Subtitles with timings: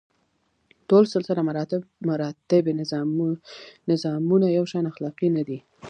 [0.89, 1.41] ټول سلسله
[2.09, 2.71] مراتبي
[4.05, 5.57] نظامونه یو شان اخلاقي نه دي.